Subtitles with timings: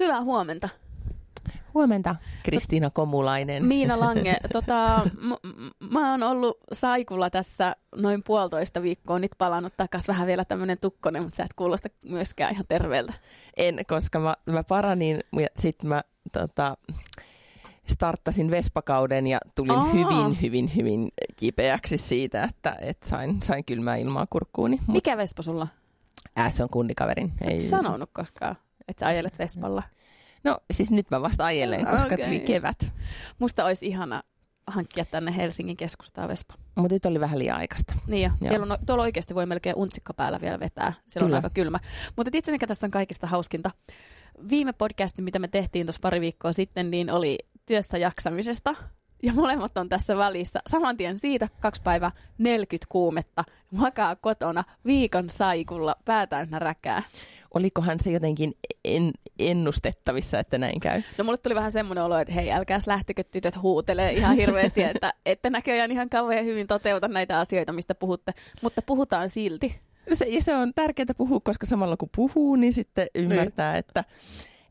[0.00, 0.68] Hyvää huomenta.
[1.74, 3.64] Huomenta, Kristiina Komulainen.
[3.64, 4.36] Miina Lange.
[4.52, 10.26] Tota, m- m- mä oon ollut saikulla tässä noin puolitoista viikkoa, nyt palannut takas vähän
[10.26, 13.12] vielä tämmönen tukkonen, mutta sä et kuulosta myöskään ihan terveeltä.
[13.56, 16.02] En, koska mä, mä paranin ja sitten mä
[16.32, 16.76] tota,
[17.86, 19.84] starttasin Vespakauden ja tulin Aa.
[19.84, 24.76] hyvin, hyvin, hyvin kipeäksi siitä, että et sain, sain kylmää ilmaa kurkkuuni.
[24.86, 25.68] Mut, Mikä Vespa sulla?
[26.38, 27.32] äh, se on kundikaverin.
[27.44, 28.56] Sä et sanonut koskaan,
[28.88, 29.82] että sä ajelet Vespalla.
[30.44, 32.26] No siis nyt mä vasta ajelen, koska Okei.
[32.26, 32.92] tuli kevät.
[33.38, 34.22] Musta olisi ihana
[34.66, 36.54] hankkia tänne Helsingin keskustaan Vespa.
[36.74, 37.94] Mutta nyt oli vähän liian aikaista.
[38.06, 38.30] Niin jo.
[38.40, 38.48] Joo.
[38.48, 40.92] Siellä on, tuolla oikeasti voi melkein untsikka päällä vielä vetää.
[41.06, 41.36] Siellä on Kyllä.
[41.36, 41.78] aika kylmä.
[42.16, 43.70] Mutta itse mikä tässä on kaikista hauskinta.
[44.50, 48.74] Viime podcasti, mitä me tehtiin tuossa pari viikkoa sitten, niin oli työssä jaksamisesta.
[49.22, 50.60] Ja molemmat on tässä välissä.
[50.70, 53.44] Saman tien siitä kaksi päivää 40 kuumetta.
[53.70, 57.02] Makaa kotona viikon saikulla, pää täynnä räkää.
[57.54, 58.52] Olikohan se jotenkin
[58.84, 61.02] en, ennustettavissa, että näin käy?
[61.18, 65.14] No mulle tuli vähän semmoinen olo, että hei, älkääs lähtekö tytöt huutelee ihan hirveästi, että
[65.26, 68.32] ette näköjään ihan kauhean hyvin toteuta näitä asioita, mistä puhutte.
[68.62, 69.80] Mutta puhutaan silti.
[70.12, 74.04] Se, ja se on tärkeää puhua, koska samalla kun puhuu, niin sitten ymmärtää, että,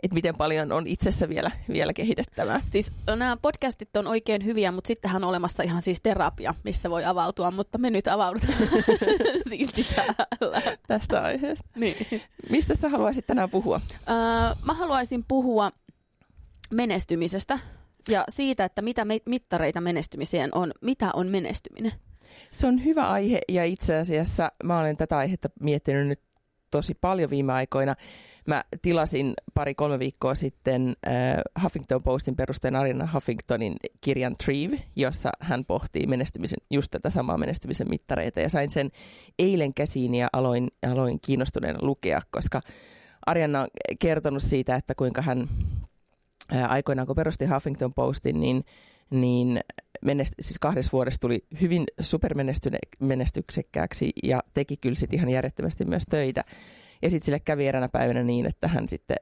[0.03, 2.61] että miten paljon on itsessä vielä, vielä kehitettävää.
[2.65, 7.05] Siis nämä podcastit on oikein hyviä, mutta sittenhän on olemassa ihan siis terapia, missä voi
[7.05, 8.57] avautua, mutta me nyt avaudutaan
[9.49, 10.61] silti täällä.
[10.87, 11.65] tästä aiheesta.
[11.75, 11.95] Niin.
[12.49, 13.81] Mistä sä haluaisit tänään puhua?
[14.09, 14.15] Öö,
[14.65, 15.71] mä haluaisin puhua
[16.71, 17.59] menestymisestä
[18.09, 20.71] ja siitä, että mitä me- mittareita menestymiseen on.
[20.81, 21.91] Mitä on menestyminen?
[22.51, 26.21] Se on hyvä aihe ja itse asiassa mä olen tätä aihetta miettinyt nyt
[26.75, 27.95] tosi paljon viime aikoina.
[28.47, 35.65] Mä tilasin pari-kolme viikkoa sitten äh, Huffington Postin perusteen Arina Huffingtonin kirjan Trieve, jossa hän
[35.65, 38.39] pohtii menestymisen, just tätä samaa menestymisen mittareita.
[38.39, 38.91] Ja sain sen
[39.39, 42.61] eilen käsiin ja aloin, aloin kiinnostuneena lukea, koska
[43.25, 43.67] Ariana on
[43.99, 45.49] kertonut siitä, että kuinka hän
[46.51, 48.65] ää, aikoinaan kun perusti Huffington Postin, niin,
[49.09, 49.59] niin
[50.05, 56.43] menest, siis kahdessa vuodessa tuli hyvin supermenestyksekkääksi ja teki kyllä sit ihan järjettömästi myös töitä.
[57.01, 59.17] Ja sitten sille kävi eräänä päivänä niin, että hän sitten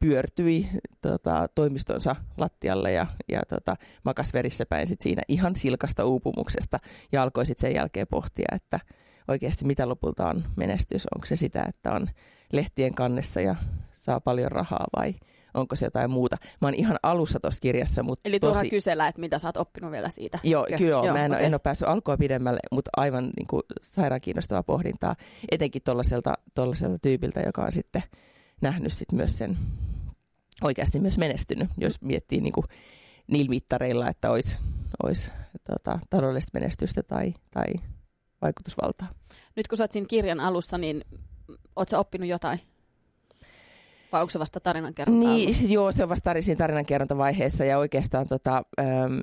[0.00, 0.68] pyörtyi
[1.00, 6.78] tota, toimistonsa lattialle ja, ja tota, makas verissä päin sit siinä ihan silkasta uupumuksesta
[7.12, 8.80] ja alkoi sitten sen jälkeen pohtia, että
[9.28, 11.06] oikeasti mitä lopulta on menestys.
[11.14, 12.08] Onko se sitä, että on
[12.52, 13.56] lehtien kannessa ja
[13.92, 15.14] saa paljon rahaa vai
[15.56, 16.36] onko se jotain muuta.
[16.60, 18.70] Mä oon ihan alussa tuossa kirjassa, mutta Eli turha tosi...
[18.70, 20.38] kysellä, että mitä sä oot oppinut vielä siitä.
[20.44, 21.44] Joo, kyllä joo, mä en, okay.
[21.44, 25.16] en ole päässyt alkua pidemmälle, mutta aivan niin kuin, sairaan kiinnostavaa pohdintaa,
[25.50, 26.34] etenkin tuollaiselta
[27.02, 28.02] tyypiltä, joka on sitten
[28.60, 29.58] nähnyt sit myös sen
[30.62, 32.64] oikeasti myös menestynyt, jos miettii niin kuin,
[33.26, 34.58] niillä mittareilla, että olisi,
[35.02, 35.32] olisi
[35.70, 37.66] tota, taloudellista menestystä tai, tai
[38.42, 39.08] vaikutusvaltaa.
[39.56, 41.04] Nyt kun sä oot siinä kirjan alussa, niin
[41.76, 42.58] oot sä oppinut jotain?
[44.12, 48.26] Vai onko se vasta tarinan kerronta Niin, joo, se on vasta siinä tarinankerrontavaiheessa ja oikeastaan
[48.26, 49.22] tota, äm,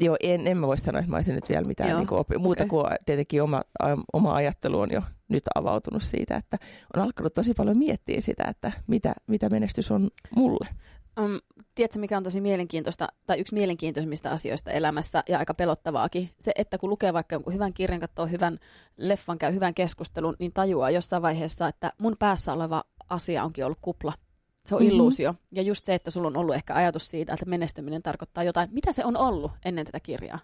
[0.00, 2.18] joo, en, en mä voi sanoa, että mä olisin nyt vielä mitään Joo, niin kuin
[2.18, 2.68] opi- muuta okei.
[2.68, 3.62] kuin tietenkin oma,
[4.12, 6.58] oma ajattelu on jo nyt avautunut siitä, että
[6.96, 10.68] on alkanut tosi paljon miettiä sitä, että mitä, mitä menestys on mulle.
[11.20, 11.38] Um,
[11.74, 16.30] tiedätkö, mikä on tosi mielenkiintoista, tai yksi mielenkiintoisimmista asioista elämässä ja aika pelottavaakin?
[16.40, 18.58] Se, että kun lukee vaikka jonkun hyvän kirjan, katsoo hyvän
[18.96, 23.78] leffan, käy hyvän keskustelun, niin tajuaa jossain vaiheessa, että mun päässä oleva asia onkin ollut
[23.80, 24.12] kupla.
[24.66, 24.90] Se on Mhm.
[24.90, 25.34] illuusio.
[25.52, 28.68] Ja just se, että sulla on ollut ehkä ajatus siitä, että menestyminen tarkoittaa jotain.
[28.72, 30.38] Mitä se on ollut ennen tätä kirjaa?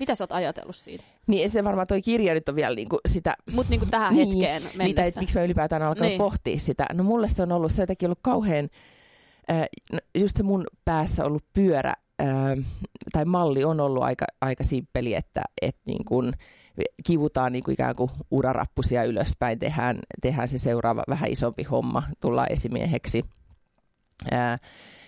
[0.00, 1.04] Mitä sä oot ajatellut siitä?
[1.26, 4.28] Niin se varmaan toi kirja nyt on vielä niin kuin sitä, Mutta niin tähän Niin,
[4.28, 5.02] hetkeen niitä, mennessä.
[5.08, 6.08] että miksi mä ylipäätään alkanut Niin.
[6.08, 6.18] niin.
[6.18, 6.86] pohtia sitä.
[6.92, 8.68] No mulle se on ollut, se on jotenkin ollut kauhean,
[10.18, 12.64] just se mun päässä ollut pyörä, äh,
[13.12, 16.32] tai malli on ollut aika, aika simppeli, että et niin kun
[17.06, 22.52] kivutaan niin kuin ikään kuin urarappusia ylöspäin, tehdään, tehdään se seuraava vähän isompi homma, tullaan
[22.52, 23.24] esimieheksi.
[24.30, 24.58] Ää,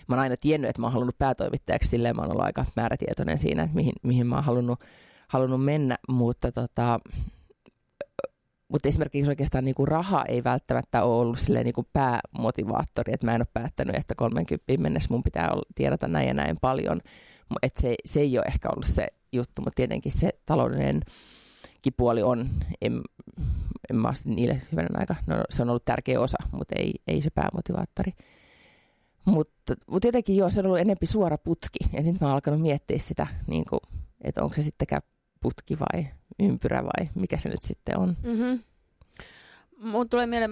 [0.08, 3.38] mä oon aina tiennyt, että mä oon halunnut päätoimittajaksi, silleen mä oon ollut aika määrätietoinen
[3.38, 4.80] siinä, että mihin, mihin mä oon halunnut,
[5.28, 7.00] halunnut mennä, mutta tota,
[8.68, 13.26] mutta esimerkiksi oikeastaan niin kuin raha ei välttämättä ole ollut silleen niin kuin päämotivaattori, että
[13.26, 17.00] mä en ole päättänyt, että 30 mennessä mun pitää olla, tiedata näin ja näin paljon.
[17.62, 21.00] Et se, se ei ole ehkä ollut se juttu, mutta tietenkin se taloudellinen
[21.96, 22.48] puoli on,
[22.80, 23.00] en,
[23.90, 27.30] en mä niille hyvänä aika, no se on ollut tärkeä osa, mutta ei, ei se
[27.30, 28.12] päämotivaattori.
[29.24, 31.78] Mutta, mutta jotenkin joo, se on ollut enempi suora putki.
[31.92, 33.80] Ja nyt mä oon alkanut miettiä sitä, niin kuin,
[34.24, 35.02] että onko se sittenkään
[35.40, 36.06] putki vai
[36.38, 38.16] ympyrä vai mikä se nyt sitten on.
[38.22, 38.60] Mm-hmm.
[39.78, 40.50] Mun tulee mieleen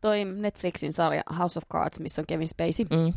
[0.00, 2.86] toi Netflixin sarja House of Cards, missä on Kevin Spacey.
[2.90, 3.12] Mm.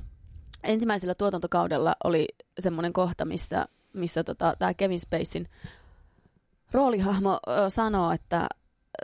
[0.63, 2.27] Ensimmäisellä tuotantokaudella oli
[2.59, 5.47] semmoinen kohta, missä, missä tota, tämä Kevin Spaceyn
[6.71, 8.47] roolihahmo ö, sanoo, että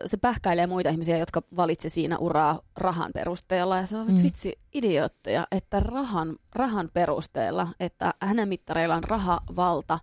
[0.06, 3.78] se pähkäilee muita ihmisiä, jotka valitsi siinä uraa rahan perusteella.
[3.78, 4.24] Ja se on mm.
[4.24, 10.00] vitsi idiootteja, että rahan, rahan perusteella, että hänen mittareillaan raha, valta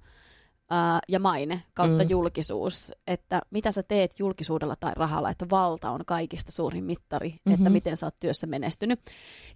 [0.70, 2.10] ää, ja maine kautta mm.
[2.10, 2.92] julkisuus.
[3.06, 7.54] Että mitä sä teet julkisuudella tai rahalla, että valta on kaikista suurin mittari, mm-hmm.
[7.54, 9.00] että miten sä oot työssä menestynyt.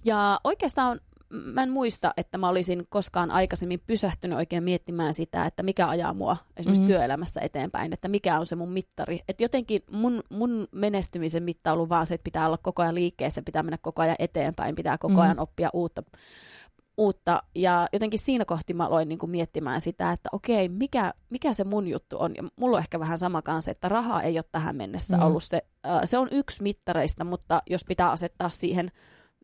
[0.04, 5.62] Ja oikeastaan mä en muista, että mä olisin koskaan aikaisemmin pysähtynyt oikein miettimään sitä, että
[5.62, 6.94] mikä ajaa mua esimerkiksi mm-hmm.
[6.94, 9.20] työelämässä eteenpäin, että mikä on se mun mittari.
[9.28, 12.94] Että jotenkin mun, mun menestymisen mitta on ollut vaan se, että pitää olla koko ajan
[12.94, 15.42] liikkeessä, pitää mennä koko ajan eteenpäin, pitää koko ajan mm-hmm.
[15.42, 16.02] oppia uutta,
[16.96, 17.42] uutta.
[17.54, 21.64] Ja jotenkin siinä kohti mä aloin niin kuin miettimään sitä, että okei, mikä, mikä se
[21.64, 22.34] mun juttu on.
[22.36, 25.22] Ja mulla on ehkä vähän sama kanssa, että rahaa ei ole tähän mennessä mm.
[25.22, 25.62] ollut se.
[25.86, 28.90] Äh, se on yksi mittareista, mutta jos pitää asettaa siihen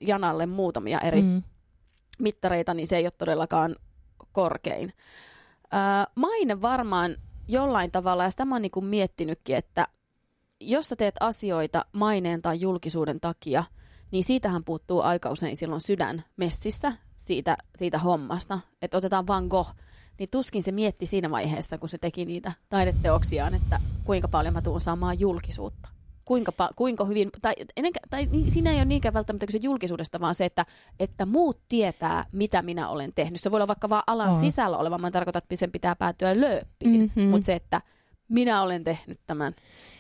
[0.00, 1.42] janalle muutamia eri mm
[2.20, 3.76] mittareita, niin se ei ole todellakaan
[4.32, 4.92] korkein.
[5.70, 7.16] Ää, maine varmaan
[7.48, 9.88] jollain tavalla, ja sitä mä oon niin miettinytkin, että
[10.60, 13.64] jos sä teet asioita maineen tai julkisuuden takia,
[14.10, 16.92] niin siitähän puuttuu aika usein silloin sydän messissä
[17.30, 18.60] siitä, siitä hommasta.
[18.82, 19.70] Että otetaan Van Gogh,
[20.18, 24.62] niin tuskin se mietti siinä vaiheessa, kun se teki niitä taideteoksiaan, että kuinka paljon mä
[24.62, 25.88] tuun saamaan julkisuutta
[26.24, 30.44] kuinka, kuinka hyvin, tai, ennen, tai siinä ei ole niinkään välttämättä kyse julkisuudesta, vaan se,
[30.44, 30.66] että,
[31.00, 33.40] että muut tietää, mitä minä olen tehnyt.
[33.40, 34.40] Se voi olla vaikka vaan alan oh.
[34.40, 37.30] sisällä oleva, mä tarkoitan, että sen pitää päätyä lööppiin, mm-hmm.
[37.30, 37.80] mutta se, että
[38.30, 39.54] minä olen tehnyt tämän.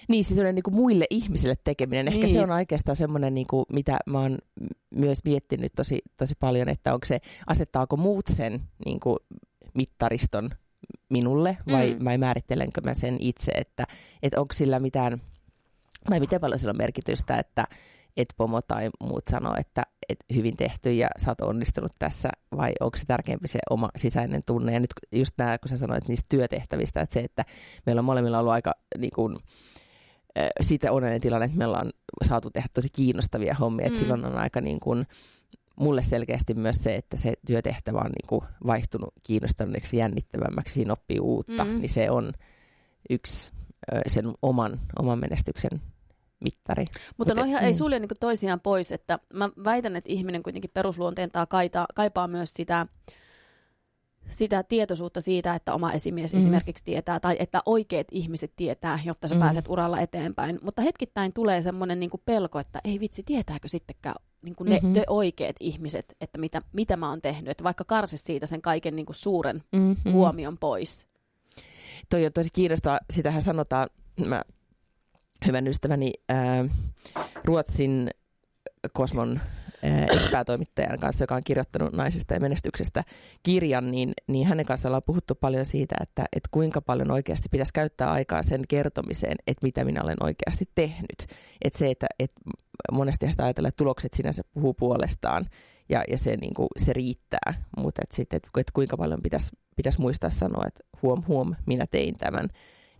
[0.08, 2.08] Niin, siis on niin muille ihmisille tekeminen.
[2.08, 2.34] Ehkä niin.
[2.34, 4.38] se on oikeastaan semmoinen, niin kuin, mitä mä oon
[4.94, 9.16] myös miettinyt tosi, tosi paljon, että onko se, asettaako muut sen niin kuin
[9.74, 10.50] mittariston
[11.08, 12.04] minulle vai, mm.
[12.04, 13.86] vai määrittelenkö mä sen itse, että,
[14.22, 15.20] että onko sillä mitään
[16.10, 17.66] vai miten paljon sillä on merkitystä, että
[18.16, 22.72] et pomo tai muut sanoo, että et hyvin tehty ja sä oot onnistunut tässä, vai
[22.80, 24.72] onko se tärkeämpi se oma sisäinen tunne?
[24.72, 27.44] Ja nyt just nämä, kun sä sanoit niistä työtehtävistä, että se, että
[27.86, 29.38] meillä on molemmilla ollut aika niin kuin,
[30.60, 31.90] siitä onnellinen tilanne, että meillä on
[32.22, 34.00] saatu tehdä tosi kiinnostavia hommia, että mm.
[34.00, 35.02] silloin on aika niin kuin,
[35.80, 41.20] mulle selkeästi myös se, että se työtehtävä on niin kuin vaihtunut kiinnostaneeksi jännittävämmäksi, siinä oppii
[41.20, 41.70] uutta, mm.
[41.70, 42.32] niin se on
[43.10, 43.50] yksi
[44.06, 45.82] sen oman, oman menestyksen
[46.40, 46.84] mittari.
[47.16, 47.66] Mutta Mut, noihan mm.
[47.66, 52.54] ei sulje niinku toisiaan pois, että mä väitän, että ihminen kuitenkin perusluonteentaan kaipaa, kaipaa myös
[52.54, 52.86] sitä,
[54.30, 56.38] sitä tietoisuutta siitä, että oma esimies mm.
[56.38, 59.40] esimerkiksi tietää, tai että oikeat ihmiset tietää, jotta sä mm.
[59.40, 60.58] pääset uralla eteenpäin.
[60.62, 64.92] Mutta hetkittäin tulee semmoinen niinku pelko, että ei vitsi, tietääkö sittenkään niinku ne, mm-hmm.
[64.92, 67.50] te oikeat ihmiset, että mitä, mitä mä oon tehnyt.
[67.50, 70.12] Että vaikka karsis siitä sen kaiken niinku suuren mm-hmm.
[70.12, 71.10] huomion pois
[72.08, 73.88] toi on tosi kiinnostavaa, sitähän sanotaan,
[74.26, 74.42] mä
[75.46, 76.64] hyvän ystäväni ää,
[77.44, 78.10] Ruotsin
[78.92, 79.40] Kosmon
[80.16, 83.04] expäätoimittajan kanssa, joka on kirjoittanut naisista ja menestyksestä
[83.42, 87.72] kirjan, niin, niin hänen kanssaan on puhuttu paljon siitä, että, että kuinka paljon oikeasti pitäisi
[87.72, 91.26] käyttää aikaa sen kertomiseen, että mitä minä olen oikeasti tehnyt.
[91.64, 92.40] Että se, että, että
[92.92, 95.46] monesti sitä ajatellaan, että tulokset sinänsä puhuu puolestaan
[95.88, 100.00] ja, ja se, niin kuin, se riittää, mutta että että, että kuinka paljon pitäisi, pitäisi
[100.00, 102.48] muistaa sanoa, että huom huom, minä tein tämän.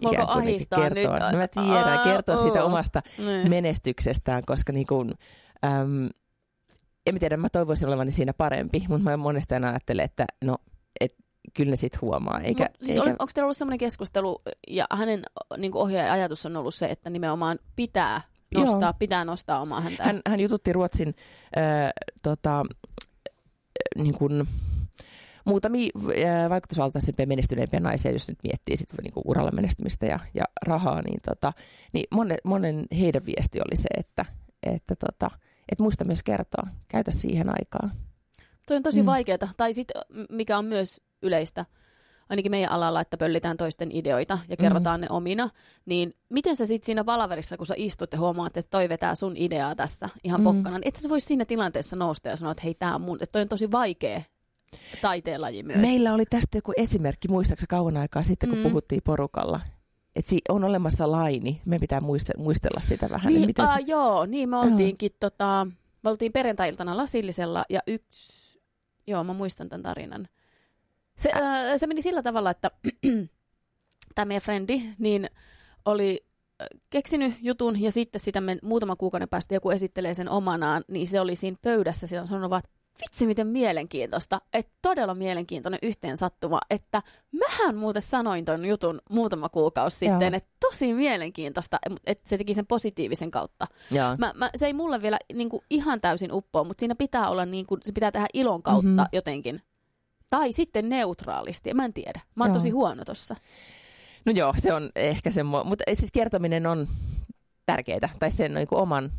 [0.00, 0.44] Ikään kuin
[0.76, 1.18] kertoa.
[1.18, 1.32] nyt?
[1.32, 3.50] No mä tiedän, kertoa uh, siitä omasta niin.
[3.50, 5.14] menestyksestään, koska niin kuin,
[5.64, 6.08] äm,
[7.06, 10.56] en tiedä, mä toivoisin olevani siinä parempi, mutta mä monesti aina ajattelen, että no,
[11.00, 11.16] et,
[11.54, 12.40] kyllä ne sitten huomaa.
[12.40, 13.10] Eikä, Mut, siis eikä...
[13.10, 15.22] onko teillä ollut sellainen keskustelu, ja hänen
[15.56, 18.20] niin ohjaajan ajatus on ollut se, että nimenomaan pitää
[18.54, 18.94] nostaa, Joo.
[18.98, 20.04] pitää nostaa omaa häntä.
[20.04, 21.14] Hän, hän jututti Ruotsin
[21.58, 21.90] äh,
[22.22, 22.64] tota,
[23.96, 24.48] niin kuin,
[25.46, 30.44] muutamia äh, vaikutusvaltaisempia menestyneimpiä naisia, jos nyt miettii sit, niin kuin uralla menestymistä ja, ja
[30.66, 31.52] rahaa, niin, tota,
[31.92, 34.24] niin monen, monen heidän viesti oli se, että,
[34.62, 35.30] että, tota,
[35.68, 37.90] että muista myös kertoa, käytä siihen aikaa.
[38.66, 39.06] Toi on tosi mm.
[39.06, 41.64] vaikeaa, tai sitten mikä on myös yleistä,
[42.30, 45.02] ainakin meidän alalla, että pöllitään toisten ideoita ja kerrotaan mm.
[45.02, 45.50] ne omina,
[45.86, 49.36] niin miten sä sitten siinä palaverissa, kun sä istut ja huomaat, että toi vetää sun
[49.36, 50.44] ideaa tässä ihan mm.
[50.44, 53.18] pokkana, niin että sä vois siinä tilanteessa nousta ja sanoa, että hei, tää on mun,
[53.22, 54.22] että toi on tosi vaikea
[55.02, 55.78] taiteenlaji myös.
[55.78, 58.62] Meillä oli tästä joku esimerkki, muistaakseni kauan aikaa sitten, kun mm.
[58.62, 59.60] puhuttiin porukalla,
[60.16, 62.00] että on olemassa laini, me pitää
[62.38, 63.32] muistella sitä vähän.
[63.32, 63.84] Niin, miten se...
[63.86, 65.66] joo, niin me oltiinkin, tota,
[66.02, 68.60] me oltiin perjantai-iltana lasillisella ja yksi,
[69.06, 70.28] joo mä muistan tämän tarinan.
[71.16, 71.42] Se, äh,
[71.76, 72.70] se meni sillä tavalla, että
[74.14, 75.26] tämä meidän frendi niin
[75.84, 76.26] oli
[76.90, 81.20] keksinyt jutun ja sitten sitä men, muutama kuukauden päästä joku esittelee sen omanaan, niin se
[81.20, 86.60] oli siinä pöydässä, sillä on sanonut että vitsi miten mielenkiintoista, että todella mielenkiintoinen yhteen sattuma,
[86.70, 87.02] että
[87.32, 92.66] mähän muuten sanoin ton jutun muutama kuukausi sitten, että tosi mielenkiintoista, että se teki sen
[92.66, 93.66] positiivisen kautta.
[94.18, 97.46] Mä, mä, se ei mulle vielä niin kuin, ihan täysin uppoa, mutta siinä pitää olla,
[97.46, 99.06] niin kuin, se pitää tehdä ilon kautta mm-hmm.
[99.12, 99.62] jotenkin
[100.30, 102.20] tai sitten neutraalisti, mä en tiedä.
[102.34, 102.54] Mä oon joo.
[102.54, 103.36] tosi huono tossa.
[104.24, 106.88] No joo, se on ehkä semmoinen, mutta siis kertominen on
[107.66, 108.08] tärkeää.
[108.18, 109.10] Tai sen niin kuin oman,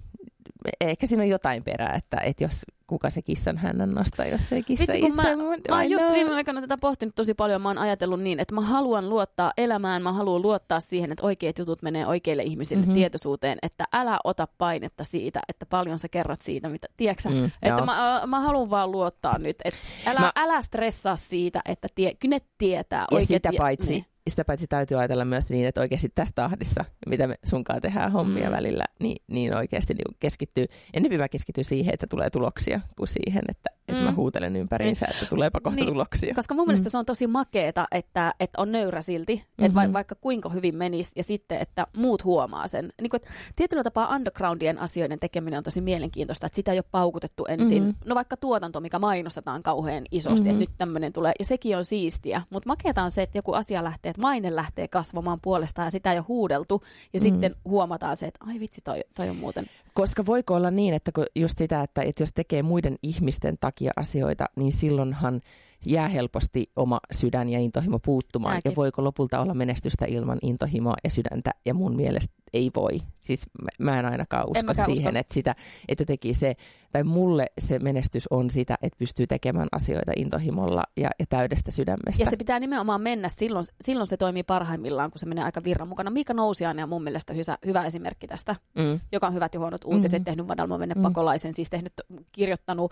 [0.82, 2.62] ehkä siinä on jotain perää, että, että jos
[2.92, 5.36] kuka se kissan hännän nostaa, jos se kissa Vitsi, kun itse.
[5.36, 7.62] mä, mä oon just viime aikana tätä pohtinut tosi paljon.
[7.62, 11.60] Mä oon ajatellut niin, että mä haluan luottaa elämään, mä haluan luottaa siihen, että oikeat
[11.60, 12.90] jutut menee oikeille ihmisille Mhm.
[12.90, 13.00] mm-hmm.
[13.00, 17.30] tietoisuuteen, että älä ota painetta siitä, että paljon sä kerrot siitä, mitä, tiedätkö?
[17.30, 17.86] Mm, Että joo.
[17.86, 22.36] mä, mä haluan vaan luottaa nyt, että älä, Mä- älä stressaa siitä, että tie, kyllä
[22.36, 24.06] ne tietää Ja oikeat sitä paitsi, niin.
[24.30, 28.50] Sitä paitsi täytyy ajatella myös niin, että oikeasti tässä tahdissa, mitä me sunkaan tehdään hommia
[28.50, 28.56] Mm.
[28.56, 33.44] välillä, niin, niin oikeasti niin keskittyy, ennemmin mä keskityn siihen, että tulee tuloksia, kuin siihen,
[33.50, 34.16] että, että mä Mm.
[34.16, 36.36] huutelen ympäriinsä, että tuleepa kohta Niin, tuloksia.
[36.36, 36.92] Koska mun mielestä Mm.
[36.92, 39.66] se on tosi makeeta, että, että on nöyrä silti, mm-hmm.
[39.66, 42.90] että va, vaikka kuinka hyvin menisi ja sitten, että muut huomaa sen.
[43.02, 46.86] Niin kuin, että tietyllä tapaa undergroundien asioiden tekeminen on tosi mielenkiintoista, että sitä ei ole
[46.92, 47.84] paukutettu ensin.
[47.84, 47.88] Mhm.
[47.92, 48.10] Mm-hmm.
[48.10, 50.50] No vaikka tuotanto, mikä mainostetaan kauhean isosti, Mhm.
[50.50, 50.62] mm-hmm.
[50.62, 52.42] että nyt tämmöinen tulee, ja sekin on siistiä.
[52.50, 56.12] Mutta makeeta on se, että joku asia lähtee, että maine lähtee kasvamaan puolestaan ja sitä
[56.12, 57.24] ole huudeltu, ja Mhm.
[57.24, 59.66] sitten huomataan se, että ai vitsi, toi, toi on muuten.
[59.94, 63.92] Koska voiko olla niin, että kun just sitä, että, että jos tekee muiden ihmisten takia
[63.96, 65.42] asioita, niin silloinhan
[65.86, 68.54] jää helposti oma sydän ja intohimo puuttumaan.
[68.54, 68.72] Jääkin.
[68.72, 71.52] Ja voiko lopulta olla menestystä ilman intohimoa ja sydäntä?
[71.66, 73.00] Ja mun mielestä ei voi.
[73.18, 73.42] Siis
[73.80, 75.20] mä- en ainakaan usko mäkään siihen, usko.
[75.20, 75.56] että, sitä,
[75.88, 76.56] että teki se,
[76.92, 82.24] tai mulle se menestys on sitä, että pystyy tekemään asioita intohimolla ja, ja täydestä sydämestä.
[82.24, 85.88] Ja se pitää nimenomaan mennä, silloin, silloin se toimii parhaimmillaan, kun se menee aika virran
[85.88, 86.12] mukana.
[86.12, 88.56] Miika Nousiainen on mun mielestä hyvä, hyvä esimerkki tästä.
[88.78, 89.00] mm.
[89.12, 90.26] joka on hyvät ja huonot uutiset, Mhm.
[90.26, 91.02] tehnyt Madalma Venne Mm.
[91.02, 91.94] pakolaisen, siis tehnyt,
[92.32, 92.92] kirjoittanut,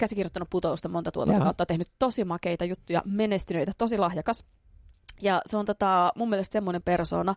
[0.00, 4.44] käsikirjoittanut putousta monta tuotantokautta, tehnyt tosi makeita juttuja, menestyneitä, tosi lahjakas.
[5.22, 7.34] Ja se on tota, mun mielestä semmoinen persona,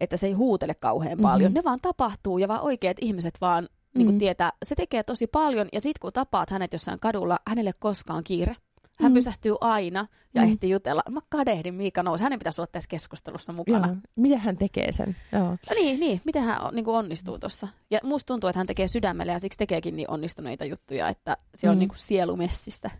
[0.00, 1.50] että se ei huutele kauhean paljon.
[1.52, 1.56] Mhm.
[1.58, 4.10] Ne vaan tapahtuu ja vaan oikeat ihmiset vaan niin Mm.
[4.10, 4.52] kuin tietää.
[4.64, 8.56] Se tekee tosi paljon ja sit kun tapaat hänet jossain kadulla, hänelle koskaan kiire.
[9.00, 9.14] Hän Mm.
[9.14, 10.48] pysähtyy aina ja Mm.
[10.48, 11.02] ehtii jutella.
[11.10, 12.24] Mä kadehdin Miika Nousi.
[12.24, 13.86] Hänen pitäisi olla tässä keskustelussa mukana.
[13.86, 13.96] Joo.
[14.16, 15.16] Miten hän tekee sen?
[15.32, 15.44] Joo.
[15.44, 17.68] No niin, niin, miten hän on- niin kuin onnistuu tuossa.
[17.90, 21.68] Ja musta tuntuu, että hän tekee sydämellä ja siksi tekeekin niin onnistuneita juttuja, että se
[21.70, 21.78] on Mm.
[21.78, 22.90] niin kuin sielu messissä.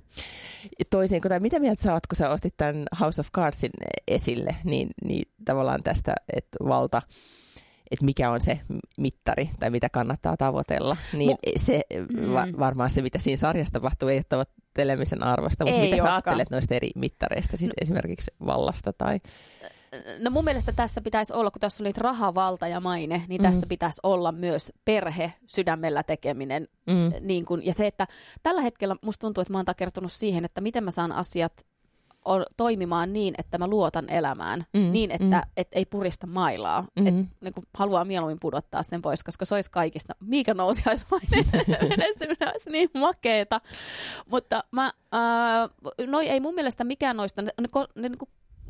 [0.91, 3.71] toisin, tai mitä mieltä sä oot, kun sä ostit tämän House of Cardsin
[4.09, 7.01] esille, niin, niin tavallaan tästä, että valta,
[7.91, 8.61] että mikä on se
[8.99, 11.83] mittari tai mitä kannattaa tavoitella, niin Mu- se
[12.17, 12.33] Mm.
[12.33, 16.03] va- varmaan se, mitä siinä sarjassa tapahtuu, ei ole tavoittelemisen arvosta, mutta Ei mitä sä
[16.03, 16.15] olekaan.
[16.15, 19.21] ajattelet noista eri mittareista, siis esimerkiksi vallasta tai...
[20.19, 23.47] No mun mielestä tässä pitäisi olla, kun tässä oli raha, valta ja maine, niin Mm.
[23.49, 26.69] tässä pitäisi olla myös perhe, sydämellä tekeminen.
[26.87, 27.13] Mm.
[27.27, 28.07] Niin kun, ja se, että
[28.43, 31.53] tällä hetkellä musta tuntuu, että mä oon takertunut siihen, että miten mä saan asiat
[32.27, 34.67] on, toimimaan niin, että mä luotan elämään.
[34.75, 35.51] Mm, Niin, että mm.
[35.57, 36.85] et ei purista mailaa.
[37.01, 37.07] Mm.
[37.07, 40.13] Et, niin kun haluaa mieluummin pudottaa sen pois, koska se olisi kaikista.
[40.21, 40.83] Miika nousi
[41.89, 43.61] menestyminen olisi niin makeeta.
[44.31, 45.69] Mutta mä, ää,
[46.07, 48.29] noi ei mun mielestä mikään noista, ne, ne, ko- ne niinku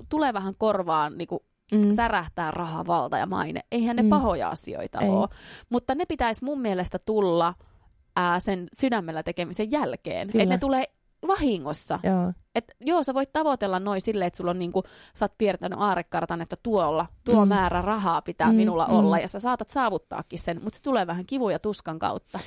[0.08, 1.92] tulee vähän korvaan niinku Mm.
[1.92, 3.60] särähtää raha, valta ja maine.
[3.72, 4.08] Eihän ne Mm.
[4.08, 5.08] pahoja asioita Ei.
[5.08, 5.28] ole.
[5.68, 7.54] Mutta ne pitäisi mun mielestä tulla
[8.16, 10.28] ää, sen sydämellä tekemisen jälkeen.
[10.28, 10.84] Että ne tulee
[11.26, 11.98] vahingossa.
[12.02, 12.32] Joo.
[12.54, 14.82] Et joo, sä voit tavoitella noin silleen, että sulla on niinku,
[15.14, 17.48] sä oot piirtänyt aarekartan, että tuolla, tuo Mm.
[17.48, 18.94] määrä rahaa pitää Mm, minulla mm.
[18.94, 22.38] olla, ja sä saatat saavuttaakin sen, mutta se tulee vähän kivu ja tuskan kautta.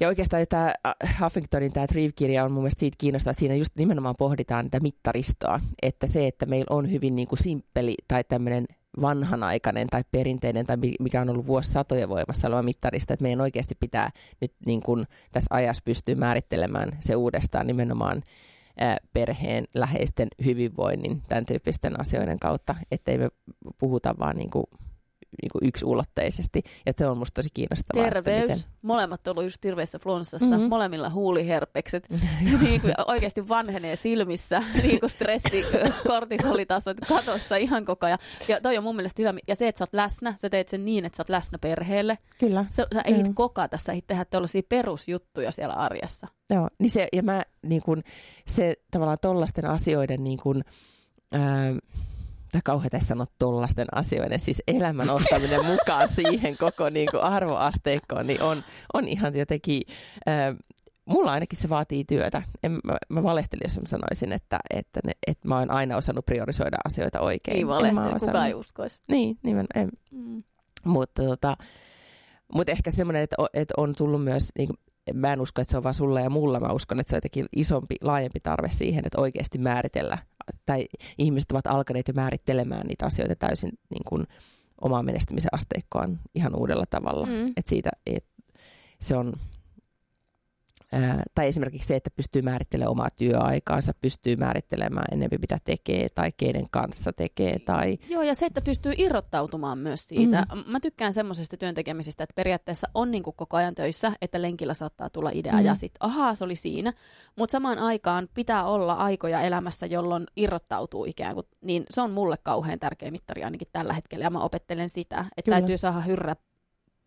[0.00, 0.72] Ja oikeastaan tämä
[1.20, 5.60] Huffingtonin tämä Trieve-kirja on mun mielestä siitä kiinnostava, että siinä just nimenomaan pohditaan tätä mittaristoa,
[5.82, 8.64] että se, että meillä on hyvin niin kuin simppeli tai tämmöinen
[9.00, 13.74] vanhanaikainen tai perinteinen tai mi- mikä on ollut vuosisatoja voimassa oleva mittaristo, että meidän oikeasti
[13.80, 14.10] pitää
[14.40, 18.22] nyt niin kuin tässä ajassa pystyä määrittelemään se uudestaan nimenomaan
[19.12, 23.28] perheen, läheisten hyvinvoinnin, tämän tyyppisten asioiden kautta, ettei me
[23.78, 24.64] puhuta vaan niin kuin,
[25.42, 26.62] niin kuin yksiulotteisesti.
[26.86, 28.04] Ja se on musta tosi kiinnostavaa.
[28.04, 30.64] Terveys, miten- molemmat on ollut just hirveässä flunssassa, Mhm.
[30.68, 32.08] molemmilla huuliherpekset,
[32.60, 35.64] niin kuin oikeasti vanhenee silmissä, niin kuin stressi,
[36.08, 38.18] kortisolitasot katosta ihan koko ajan.
[38.48, 40.84] Ja toi on mun mielestä hyvä, ja se, että sä oot läsnä, sä teet sen
[40.84, 42.18] niin, että sä oot läsnä perheelle.
[42.38, 42.64] Kyllä.
[42.70, 43.32] Sä, sä ehdit Joo.
[43.34, 46.28] kokata, sä ehdit tehdä tällaisia perusjuttuja siellä arjessa.
[46.50, 48.02] Joo, niin se, ja mä niin kun,
[48.46, 50.62] se tavallaan tollasten asioiden niin kun,
[51.32, 51.40] ää,
[52.64, 58.64] kauheita sanoa tollasten asioiden, siis elämän ostaminen mukaan siihen koko niin kuin arvoasteikkoon, niin on,
[58.94, 59.82] on ihan jotenkin,
[60.26, 60.54] ää,
[61.04, 62.42] mulla ainakin se vaatii työtä.
[62.62, 66.26] En, mä, mä valehtelin, jos mä sanoisin, että, että, ne, että mä oon aina osannut
[66.26, 67.56] priorisoida asioita oikein.
[67.56, 69.00] Ei En mä valehtele, oo kukaan ei uskoisi.
[69.08, 70.42] Niin, niin en, Mm.
[70.84, 71.56] mutta tota,
[72.54, 74.78] mut ehkä semmoinen, että, o- että on tullut myös, niin kuin,
[75.14, 77.18] mä en usko, että se on vaan sulla ja mulla, mä uskon, että se on
[77.18, 80.18] jotenkin isompi, laajempi tarve siihen, että oikeasti määritellä,
[80.66, 80.86] tai
[81.18, 84.26] ihmiset ovat alkaneet jo määrittelemään niitä asioita täysin niin kuin,
[84.80, 87.26] omaa menestymisen asteikkoaan ihan uudella tavalla.
[87.26, 87.46] Mm.
[87.46, 88.24] Että siitä, et,
[89.00, 89.32] se on,
[91.34, 96.66] tai esimerkiksi se, että pystyy määrittelemään omaa työaikaansa, pystyy määrittelemään enemmän mitä tekee tai keiden
[96.70, 97.58] kanssa tekee.
[97.58, 97.98] Tai...
[98.08, 100.46] Joo, ja se, että pystyy irrottautumaan myös siitä.
[100.54, 100.72] Mm.
[100.72, 105.10] Mä tykkään semmoisesta työntekemisestä, että periaatteessa on niin kuin koko ajan töissä, että lenkillä saattaa
[105.10, 105.64] tulla idea mm.
[105.64, 106.92] ja sitten ahaa, se oli siinä.
[107.36, 111.46] Mutta samaan aikaan pitää olla aikoja elämässä, jolloin irrottautuu ikään kuin.
[111.60, 115.42] Niin se on mulle kauhean tärkeä mittari ainakin tällä hetkellä ja mä opettelen sitä, että
[115.44, 115.58] Kyllä.
[115.58, 116.36] täytyy saada hyrrä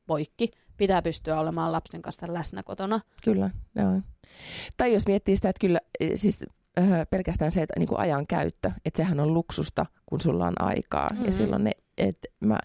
[0.08, 3.00] poikki pitää pystyä olemaan lapsen kanssa läsnä kotona.
[3.24, 4.02] Kyllä, joo.
[4.78, 6.40] Tai jos miettii sitä, että kyllä, eh, siis
[6.80, 10.62] öö, pelkästään se, että niin kuin ajan käyttö, että sehän on luksusta, kun sulla on
[10.62, 11.08] aikaa.
[11.12, 11.26] Mm-hmm.
[11.26, 12.60] Ja silloin ne, että mä,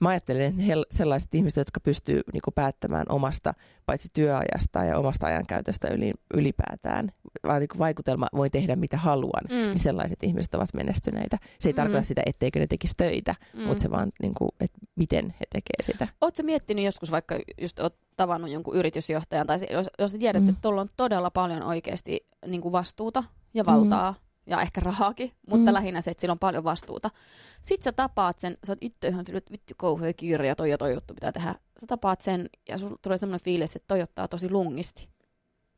[0.00, 3.54] mä ajattelen, että he, sellaiset ihmiset, jotka pystyy niin kuin päättämään omasta,
[3.86, 7.12] paitsi työajasta ja omasta ajankäytöstä yli, ylipäätään,
[7.46, 9.56] vaan niin kuin vaikutelma voi tehdä mitä haluan, mm.
[9.56, 11.38] niin sellaiset ihmiset ovat menestyneitä.
[11.58, 11.76] Se ei mm.
[11.76, 13.62] tarkoita sitä, etteikö ne tekisi töitä, mm.
[13.62, 16.08] mutta se vaan, niin kuin, että miten he tekevät sitä.
[16.20, 20.48] Oletko miettinyt joskus vaikka, just oot tavannut jonkun yritysjohtajan, tai jos, jos tiedät, mm.
[20.48, 23.24] että tuolla on todella paljon oikeasti niin kuin vastuuta
[23.54, 25.74] ja valtaa, mm ja ehkä rahaakin, mutta mm.
[25.74, 27.10] lähinnä se, että sillä on paljon vastuuta.
[27.62, 30.70] Sitten sä tapaat sen, sä oot itse ihan sille, että vittu kauhea kiire ja toi
[30.70, 31.54] ja toi juttu pitää tehdä.
[31.80, 35.08] Sä tapaat sen ja sulla tulee semmoinen fiilis, että toi ottaa tosi lungisti.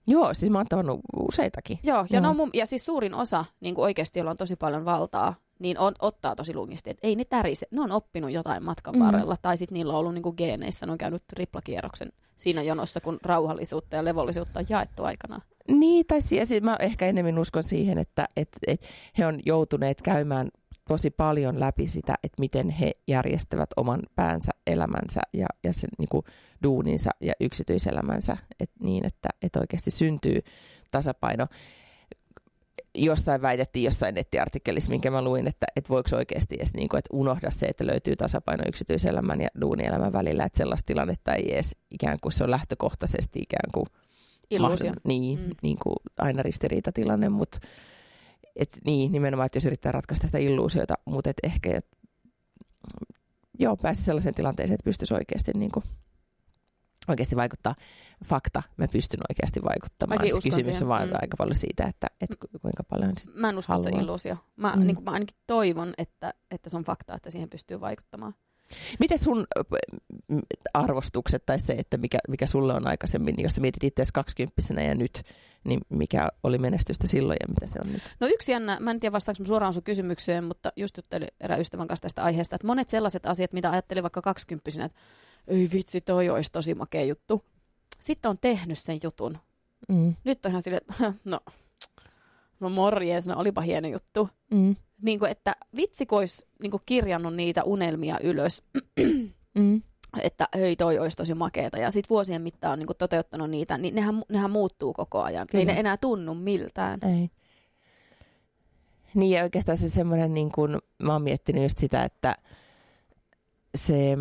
[0.06, 1.78] Joo, siis mä oon tavannut useitakin.
[1.83, 2.23] Joo, ja, Joo.
[2.23, 5.78] No mun, ja siis suurin osa niin kuin oikeasti, jolla on tosi paljon valtaa, niin
[5.78, 6.90] on, ottaa tosi lungisti.
[6.90, 9.04] Et ei ne tärise, ne on oppinut jotain matkan mm.
[9.04, 13.00] varrella, tai sitten niillä on ollut niin kuin geeneissä, ne on käynyt triplakierroksen siinä jonossa,
[13.00, 15.40] kun rauhallisuutta ja levollisuutta on jaettu aikana.
[15.68, 20.49] Niin, tai siis mä ehkä enemmän uskon siihen, että et, et he on joutuneet käymään
[20.88, 26.09] tosi paljon läpi sitä, että miten he järjestävät oman päänsä, elämänsä ja, ja sen niin
[26.09, 26.25] kuin,
[26.62, 30.40] duuninsa ja yksityiselämänsä et niin, että, että oikeasti syntyy
[30.90, 31.47] tasapaino.
[32.94, 37.16] Jostain väitettiin jossain nettiartikkelissa, minkä mä luin, että, että voiko oikeasti edes niin kuin, että
[37.16, 42.18] unohda se, että löytyy tasapaino yksityiselämän ja duunielämän välillä, että sellaista tilannetta ei edes ikään
[42.21, 43.87] kuin se on lähtökohtaisesti ikään kuin
[44.50, 44.92] Illuusio.
[45.04, 45.50] niin, mm.
[45.62, 47.58] niin kuin aina ristiriitatilanne, mutta
[48.56, 51.86] et, niin, nimenomaan, että jos yrittää ratkaista sitä illuusiota, mutta et ehkä et,
[53.58, 55.84] joo, pääsi sellaiseen tilanteeseen, että pystyisi oikeasti niin kuin,
[57.08, 57.74] oikeasti vaikuttaa.
[58.24, 60.18] Fakta, mä pystyn oikeasti vaikuttamaan.
[60.18, 61.14] Mäkin siis Kysymys on vaan mm.
[61.22, 64.37] aika paljon siitä, että, että kuinka paljon sit Mä en usko, että se illuusio.
[64.57, 64.87] Mä, mm.
[64.87, 68.35] niin kuin, mä ainakin toivon, että, että se on fakta, että siihen pystyy vaikuttamaan.
[68.98, 69.46] Miten sun
[70.74, 75.22] arvostukset tai se, että mikä, mikä sulle on aikaisemmin, jos mietit itse kaksikymppisenä ja nyt,
[75.64, 78.03] niin mikä oli menestystä silloin ja mitä se on nyt?
[78.20, 81.88] No yksi jännä, mä en tiedä vastaanko suoraan sun kysymykseen, mutta just juttelin erään ystävän
[81.88, 84.98] kanssa tästä aiheesta, että monet sellaiset asiat, mitä ajattelin vaikka kaksikymppisenä, että
[85.48, 87.44] ei vitsi, toi olisi tosi makea juttu.
[88.00, 89.38] Sitten on tehnyt sen jutun.
[89.88, 90.14] Mm.
[90.24, 91.40] Nyt on ihan silleen, että no,
[92.61, 94.29] no morjes, no olipa hieno juttu.
[94.50, 98.62] Mm niin kuin, että vitsi olisi niin kuin kirjannut niitä unelmia ylös,
[99.59, 99.83] mm.
[100.22, 101.78] että hei toi olisi tosi makeeta.
[101.78, 105.46] Ja sitten vuosien mittaan on niin kuin toteuttanut niitä, niin nehän, nehän muuttuu koko ajan.
[105.46, 105.61] Kyllä.
[105.61, 107.00] Ei ne enää tunnu miltään.
[107.02, 107.30] Ei.
[109.14, 112.37] Niin ja oikeastaan se semmoinen, niin kuin, mä oon miettinyt just sitä, että
[113.74, 114.16] se,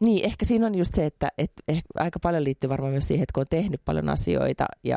[0.00, 3.22] niin ehkä siinä on just se, että, että ehkä aika paljon liittyy varmaan myös siihen,
[3.22, 4.96] että kun on tehnyt paljon asioita ja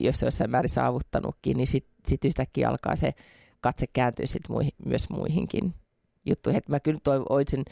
[0.00, 1.66] jos jossain määrin saavuttanutkin, niin
[2.00, 3.14] sitten sit yhtäkkiä alkaa se
[3.60, 5.74] katse kääntyä sit muihin, myös muihinkin
[6.26, 6.58] juttuihin.
[6.58, 7.64] Et mä kyllä toivoisin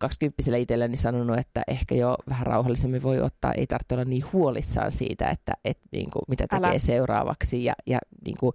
[0.00, 4.90] 20 itselläni sanonut, että ehkä jo vähän rauhallisemmin voi ottaa, ei tarvitse olla niin huolissaan
[4.90, 6.78] siitä, että et, niin kuin, mitä tekee Älä.
[6.78, 8.52] seuraavaksi ja, ja niin kuin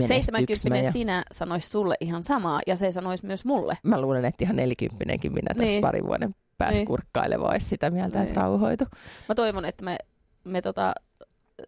[0.00, 0.92] 70 ja...
[0.92, 3.78] sinä sanoisi sulle ihan samaa ja se sanoisi myös mulle.
[3.82, 5.80] Mä luulen, että ihan 40 minä tässä niin.
[5.80, 6.86] pari vuoden päässä niin.
[6.86, 8.28] kurkkaileva olisi sitä mieltä, niin.
[8.28, 8.84] että rauhoitu.
[9.28, 9.98] Mä toivon, että me,
[10.44, 10.94] me tota,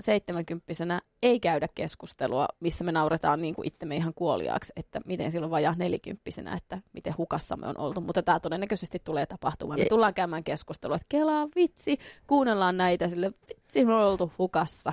[0.01, 5.51] seitsemänkymppisenä ei käydä keskustelua, missä me nauretaan niin kuin itsemme ihan kuoliaaksi, että miten silloin
[5.51, 8.01] vajaa nelikymppisenä, että miten hukassa me on oltu.
[8.01, 9.81] Mutta tämä todennäköisesti tulee tapahtumaan.
[9.81, 14.93] Me tullaan käymään keskustelua, että kelaa vitsi, kuunnellaan näitä, sille vitsi me on oltu hukassa.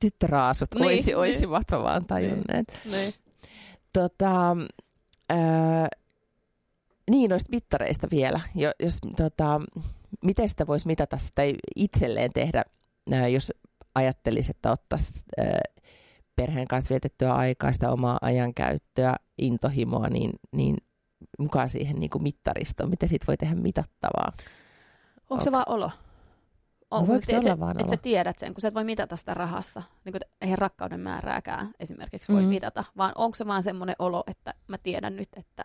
[0.00, 1.16] Tyttöraasut, niin, oisi, niin.
[1.16, 2.80] olisivat vaan tajunneet.
[2.84, 3.14] Niin, niin.
[3.92, 4.56] Tota,
[5.28, 5.88] ää,
[7.10, 8.40] niin, noista mittareista vielä.
[8.54, 9.60] Jo, jos, tota,
[10.24, 11.42] miten sitä voisi mitata sitä
[11.76, 12.64] itselleen tehdä,
[13.32, 13.52] jos
[13.94, 15.24] ajattelisi, että ottaisi
[16.36, 20.76] perheen kanssa vietettyä aikaa, sitä omaa ajankäyttöä, intohimoa, niin, niin
[21.38, 22.90] mukaan siihen niin kuin mittaristoon.
[22.90, 24.32] Miten siitä voi tehdä mitattavaa?
[25.20, 25.42] Onko On.
[25.42, 25.90] se vaan olo?
[26.90, 29.34] On, no, se, se, vaan että sä tiedät sen, kun sä et voi mitata sitä
[29.34, 29.82] rahassa.
[30.04, 32.48] Niin kuin, eihän rakkauden määrääkään esimerkiksi voi mm.
[32.48, 35.64] mitata, vaan onko se vaan semmoinen olo, että mä tiedän nyt, että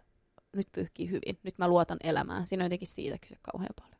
[0.56, 2.46] nyt pyyhkii hyvin, nyt mä luotan elämään.
[2.46, 3.95] Siinä on jotenkin siitä kyse kauhean paljon.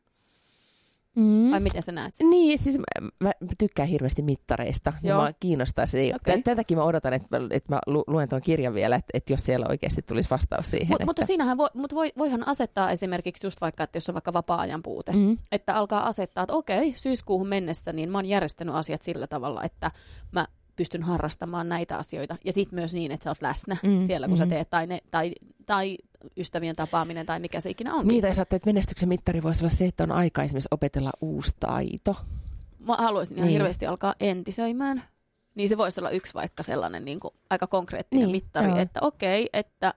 [1.16, 1.50] Mm.
[1.50, 2.14] Vai miten sä näet?
[2.22, 4.92] Niin, siis mä, mä tykkään hirveästi mittareista.
[5.02, 5.20] Ja Joo.
[5.20, 6.12] Mua kiinnostaa se.
[6.14, 6.42] Okay.
[6.42, 9.32] Tämän takia mä odotan, että mä, että mä lu- luen tuon kirjan vielä, että, että
[9.32, 10.88] jos siellä oikeasti tulisi vastaus siihen.
[10.88, 11.06] Mut, että...
[11.06, 14.82] Mutta siinähän voi, mut voi, voihan asettaa esimerkiksi just vaikka, että jos on vaikka vapaa-ajan
[14.82, 15.12] puute.
[15.12, 15.38] Mm.
[15.52, 19.90] että alkaa asettaa, että okei, syyskuuhun mennessä niin mä oon järjestänyt asiat sillä tavalla, että
[20.32, 20.46] mä
[20.76, 22.36] pystyn harrastamaan näitä asioita.
[22.44, 24.06] Ja sitten myös niin, että sä oot läsnä mm.
[24.06, 24.38] Siellä, kun mm.
[24.38, 24.48] sä mm.
[24.48, 25.32] teet, tai, ne, tai,
[25.66, 25.98] tai
[26.36, 28.08] ystävien tapaaminen, tai mikä se ikinä onkin.
[28.08, 31.10] Niin, tai sä ajattelet, että menestyksen mittari voisi olla se, että on aika esimerkiksi opetella
[31.20, 32.16] uusi taito.
[32.78, 33.52] Mä haluaisin ihan Niin.
[33.52, 35.02] hirveästi alkaa entisöimään.
[35.54, 38.78] Niin se voisi olla yksi vaikka sellainen niin kuin, aika konkreettinen Niin, mittari, joo.
[38.78, 39.94] että okei, että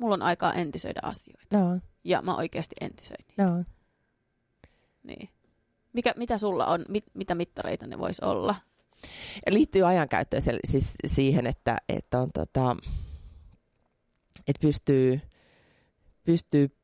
[0.00, 1.56] mulla on aikaa entisöidä asioita.
[1.56, 3.24] Joo, Ja mä oikeasti entisöin.
[3.28, 3.42] niitä.
[3.42, 3.64] joo.
[5.02, 5.28] Niin.
[5.92, 8.54] Mikä, mitä sulla on, mit, mitä mittareita ne vois olla?
[9.50, 12.76] Liittyy ajankäyttöön siis siihen, että, että, on, tota,
[14.48, 15.20] että pystyy,
[16.24, 16.76] pystyy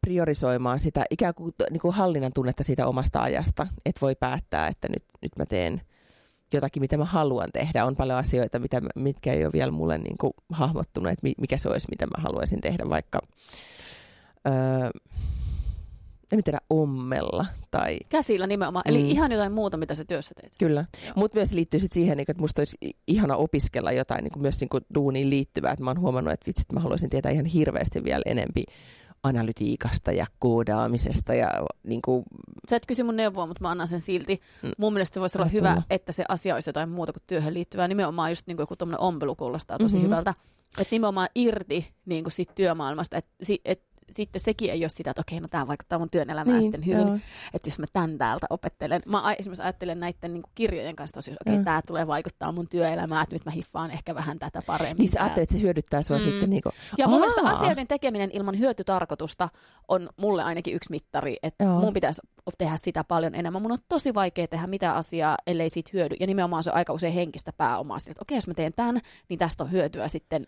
[0.00, 4.88] priorisoimaan sitä ikään kuin, niin kuin hallinnan tunnetta siitä omasta ajasta, että voi päättää, että
[4.88, 5.82] nyt, nyt mä teen
[6.52, 7.84] jotakin, mitä mä haluan tehdä.
[7.84, 11.58] On paljon asioita, mitä, mitkä ei ole vielä mulle niin kuin hahmottunut, että mi- mikä
[11.58, 13.20] se olisi, mitä mä haluaisin tehdä, vaikka
[14.46, 14.90] öö,
[16.32, 18.82] en tiedä, ommella tai Käsillä nimenomaan.
[18.86, 19.08] Eli Mm.
[19.10, 20.52] ihan jotain muuta, mitä sä työssä teet.
[20.58, 20.84] Kyllä,
[21.16, 24.60] mutta myös liittyy sit siihen, niin että musta olisi ihana opiskella jotain niin kuin myös
[24.60, 25.72] niin kuin duuniin liittyvää.
[25.72, 28.64] Että mä oon huomannut, että vitsit, mä haluaisin tietää ihan hirveästi vielä enempi
[29.22, 31.50] analytiikasta ja koodaamisesta ja
[31.82, 32.22] niin kuin,
[32.70, 34.40] Sä et kysy mun neuvoa, mutta mä annan sen silti.
[34.62, 34.70] Mm.
[34.78, 37.88] Mun mielestä se voisi olla hyvä, että se asia olisi jotain muuta kuin työhön liittyvää.
[37.88, 40.04] Nimenomaan just niin kuin joku tuommoinen ompelu kuulostaa tosi Mhm.
[40.04, 40.34] hyvältä.
[40.78, 43.16] Että nimenomaan irti niin kuin siitä työmaailmasta.
[43.16, 43.30] Että
[43.64, 46.62] et, sitten sekin ei ole sitä, että okei, no tämä vaikuttaa mun työn elämään niin,
[46.62, 47.06] sitten hyvin.
[47.08, 47.18] joo.
[47.54, 49.02] Että jos mä tän täältä opettelen.
[49.06, 53.34] Mä esimerkiksi ajattelen näiden niin kirjojen kanssa tosi, okei, tämä tulee vaikuttaa mun työelämään, että
[53.34, 54.96] nyt mä hiffaan ehkä vähän tätä paremmin.
[54.98, 56.22] Niin sä ajattelet, että se hyödyttää sua Mm.
[56.24, 59.48] sitten niin kuin, Ja mun mielestä asioiden tekeminen ilman hyötytarkoitusta
[59.88, 61.80] on mulle ainakin yksi mittari, että Joo.
[61.80, 62.22] mun pitäisi
[62.58, 63.62] tehdä sitä paljon enemmän.
[63.62, 66.16] Mun on tosi vaikea tehdä mitä asiaa, ellei siitä hyödy.
[66.20, 67.98] Ja nimenomaan se on aika usein henkistä pääomaa.
[67.98, 70.46] Sille, että okei, jos mä teen tämän, niin tästä on hyötyä sitten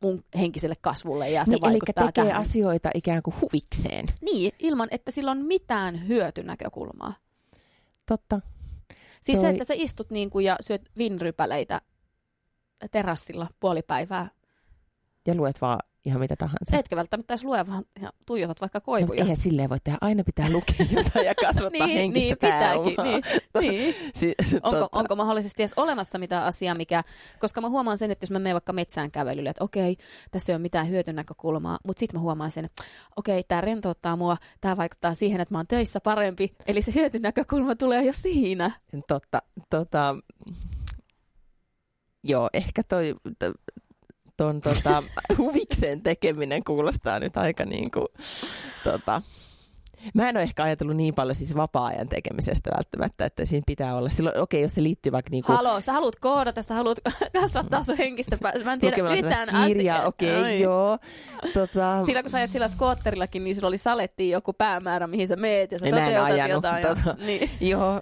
[0.00, 2.40] mun henkiselle kasvulle ja se niin, eli vaikuttaa tekee tähän.
[2.40, 4.06] asioita ikään kuin huvikseen.
[4.20, 7.14] Niin, ilman että sillä on mitään hyötynäkökulmaa.
[8.06, 8.40] Totta.
[9.20, 11.80] Siis se, Toi- että sä istut niin kuin ja syöt vinrypäleitä
[12.90, 14.30] terassilla puoli päivää.
[15.26, 16.76] Ja luet vaan ihan mitä tahansa.
[16.76, 19.22] Etkä välttämättä edes lue, vaan ja tuijotat vaikka No, koivuja.
[19.22, 19.98] eihän silleen voi tehdä.
[20.00, 22.94] Aina pitää lukea jotain ja kasvattaa niin, henkistä niin, pitääkin.
[22.96, 23.20] pääomaa.
[23.60, 23.94] Niin, niin.
[24.14, 27.04] Si- Onko, onko mahdollisesti edes olemassa mitään asiaa, mikä,
[27.38, 29.96] koska mä huomaan sen, että jos mä menen vaikka metsään kävelylle, että okei,
[30.30, 32.84] tässä ei ole mitään hyötynäkökulmaa, mutta sitten mä huomaan sen, että
[33.16, 37.74] okei, tämä rentouttaa mua, tämä vaikuttaa siihen, että mä oon töissä parempi, eli se hyötynäkökulma
[37.76, 38.70] tulee jo siinä.
[39.08, 39.42] Totta.
[39.70, 40.16] Tota,
[42.24, 43.52] joo, ehkä toi, to-
[44.36, 45.02] ton tota,
[45.38, 48.06] huvikseen tekeminen kuulostaa nyt aika niin kuin,
[48.84, 49.22] tota,
[50.14, 54.10] Mä en ole ehkä ajatellut niin paljon siis vapaa-ajan tekemisestä välttämättä, että siinä pitää olla.
[54.10, 56.98] Silloin, okei, jos se liittyy vaikka niinku Haloo, sä haluat koodata, sä haluat
[57.40, 58.64] kasvattaa sun henkistä päästä.
[58.64, 60.60] Mä en tiedä lukemalla mitään sitä kirjaa, okei, Oi.
[60.60, 60.98] joo.
[61.54, 65.36] Tota, Sillä kun sä ajat sillä skootterillakin, niin sulla oli salettiin joku päämäärä, mihin sä
[65.36, 66.86] meet ja sä mä en toteutat ajanut, jotain.
[66.86, 67.00] tota.
[67.06, 67.50] Ja, niin.
[67.70, 68.00] Joo,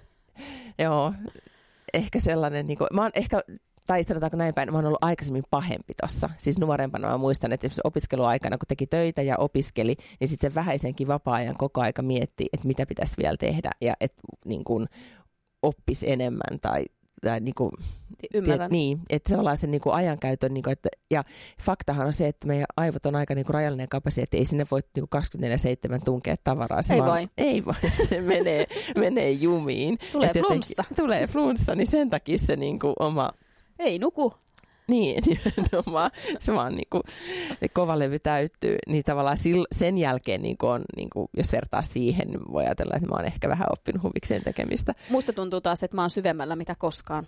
[0.79, 1.13] joo.
[1.95, 3.41] Ehkä sellainen, niin kuin, mä oon ehkä,
[3.93, 6.31] tai sanotaanko näin päin, mä oon ollut aikaisemmin pahempi tossa.
[6.37, 11.09] Siis nuorempana mä muistan, että opiskeluaikana, kun teki töitä ja opiskeli, niin sitten sen vähäisenkin
[11.09, 14.87] vapaa-ajan koko aika mietti, että mitä pitäisi vielä tehdä ja että niin kuin,
[15.63, 16.85] oppisi enemmän tai,
[17.23, 17.71] tai niin kuin,
[18.35, 18.59] Ymmärrän.
[18.59, 21.25] Tiet, niin, että se ollaan sen niin kuin ajankäytön, niin kuin, että, ja
[21.63, 24.81] faktahan on se, että meidän aivot on aika niin kuin rajallinen kapasiteetti, ei sinne voi
[24.97, 25.23] niin kuin
[25.99, 26.83] 24-7 tunkea tavaraa.
[26.83, 27.29] Se Ei vaan, voi.
[27.39, 27.75] Ei voi,
[28.09, 29.99] se menee, menee jumiin.
[30.13, 30.85] Tulee Et jotenkin- flunssa.
[30.97, 33.33] Tulee flunssa, niin sen takia se niin kuin oma,
[33.79, 34.35] Ei nuku.
[34.89, 35.23] niin,
[35.57, 37.03] nimenomaan, se vaan niin kuin,
[37.73, 41.83] kova levy täyttyy, niin tavallaan sil, sen jälkeen, niin kuin on, niin kuin, jos vertaa
[41.83, 45.83] siihen, niin voi ajatella, että mä oon ehkä vähän oppinut huvikseen tekemistä Musta tuntuu taas,
[45.83, 47.27] että mä oon syvemmällä mitä koskaan.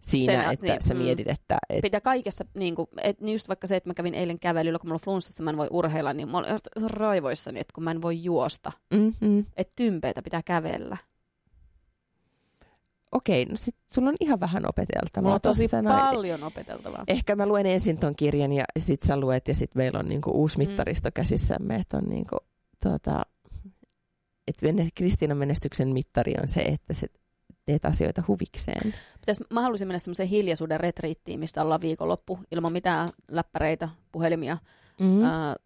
[0.00, 1.00] siinä, Sen- että niin, sä mm.
[1.00, 4.38] mietit, että, että Pitää kaikessa, niin kuin, et just vaikka se, että mä kävin eilen
[4.38, 7.84] kävelyllä, kun mulla on flunssassa, mä en voi urheilla, niin mä olen raivoissani, että kun
[7.84, 8.72] mä en voi juosta.
[8.94, 9.44] mm-hmm.
[9.56, 10.96] Että tympeitä pitää kävellä.
[13.12, 15.22] Okei, no sit sulla on ihan vähän opeteltavaa.
[15.22, 16.00] Mulla on tosi tossa noin.
[16.00, 17.04] paljon opeteltavaa.
[17.08, 20.30] Ehkä mä luen ensin ton kirjan ja sit sä luet ja sit meillä on niinku
[20.30, 20.66] uusi Mm.
[20.66, 22.36] mittaristo käsissämme, että on niinku,
[22.82, 23.22] tota,
[24.48, 24.56] et
[24.94, 27.06] Kristiinan menestyksen mittari on se, että sä
[27.64, 28.94] teet asioita huvikseen.
[29.20, 34.58] Pitäis, mä haluaisin mennä semmoiseen hiljaisuuden retriittiin, mistä ollaan viikonloppu ilman mitään läppäreitä, puhelimia,
[35.00, 35.06] Mm.
[35.06, 35.24] mm.
[35.24, 35.56] ää,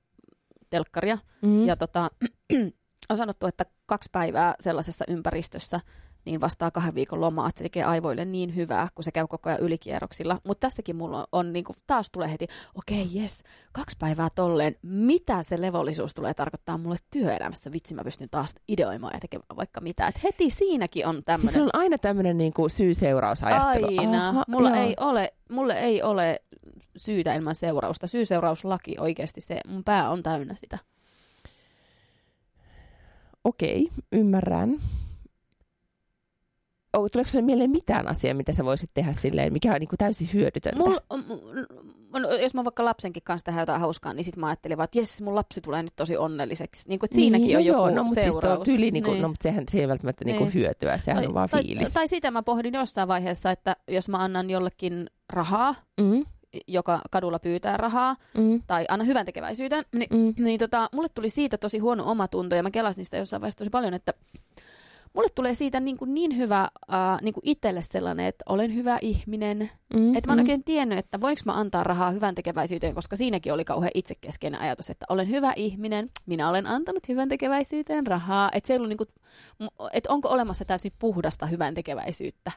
[0.70, 1.18] telkkaria.
[1.42, 1.66] mm.
[1.66, 2.10] Ja tota,
[3.10, 5.80] on sanottu, että kaksi päivää sellaisessa ympäristössä
[6.24, 9.48] niin vastaa kahden viikon lomaa, että se tekee aivoille niin hyvää, kun se käy koko
[9.48, 10.38] ajan ylikierroksilla.
[10.44, 14.28] Mutta tässäkin mulla on, on niin kuin, taas tulee heti, okei, okay, jes, kaksi päivää
[14.34, 17.72] tolleen, mitä se levollisuus tulee tarkoittaa mulle työelämässä?
[17.72, 20.06] Vitsi, mä pystyn taas ideoimaan ja tekemään vaikka mitä.
[20.06, 21.52] Et heti siinäkin on tämmöinen...
[21.52, 23.86] Siis on aina tämmöinen niin syy-seurausajattelu.
[23.98, 24.28] Aina.
[24.28, 26.42] Aha, mulla, ei ole, mulle ei ole
[26.96, 28.06] syytä ilman seurausta.
[28.06, 30.78] Syy-seurauslaki oikeasti se, mun pää on täynnä sitä.
[33.44, 34.80] Okei, ymmärrän.
[36.96, 39.98] Oh, tuleeko sinulle mieleen mitään asiaa, mitä sä voisit tehdä silleen, mikä on niin kuin
[39.98, 40.78] täysin hyödytöntä?
[40.78, 44.84] Mul, m- jos mä vaikka lapsenkin kanssa tehdään jotain hauskaa, niin sit mä ajattelin vaan,
[44.84, 46.88] että jes, mun lapsi tulee nyt tosi onnelliseksi.
[46.88, 48.64] Niin kuin, että siinäkin niin, on no joku joo, no, mutta siis seuraus.
[48.64, 49.22] Siis tyli, niin kuin, niin.
[49.22, 50.36] no, mutta sehän se ei välttämättä niin.
[50.36, 51.92] Niin hyötyä, sehän tai, on vaan tai, fiilis.
[51.92, 56.24] Tai sitä mä pohdin jossain vaiheessa, että jos mä annan jollekin rahaa, mm
[56.66, 58.62] joka kadulla pyytää rahaa, mm.
[58.66, 60.44] tai anna hyvän tekeväisyyteen, niin, mm.
[60.44, 63.70] niin tota, mulle tuli siitä tosi huono omatunto, ja mä kelasin sitä jossain vaiheessa tosi
[63.70, 64.14] paljon, että
[65.14, 68.98] mulle tulee siitä niin, kuin niin hyvä uh, niin kuin itselle sellainen, että olen hyvä
[69.02, 69.70] ihminen.
[69.94, 70.42] Mm, että mä oon mm.
[70.42, 74.90] oikein tiennyt, että voinko mä antaa rahaa hyvän tekeväisyyteen, koska siinäkin oli kauhean itsekeskeinen ajatus,
[74.90, 78.50] että olen hyvä ihminen, minä olen antanut hyvän tekeväisyyteen rahaa.
[78.52, 79.08] Että se ei ollut niin kuin,
[79.92, 82.52] että onko olemassa täysin puhdasta hyvän tekeväisyyttä.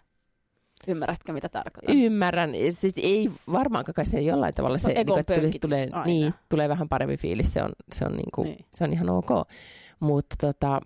[0.87, 1.95] Ymmärrätkö, mitä tarkoitan?
[1.95, 2.51] Ymmärrän.
[2.69, 6.89] Siis ei varmaankaan kai se jollain tavalla se, niin, että tulee, tulee, niin, tulee vähän
[6.89, 7.53] parempi fiilis.
[7.53, 8.65] Se on, se on, niin kuin, niin.
[8.73, 9.29] Se on ihan ok.
[9.99, 10.81] Mutta tota,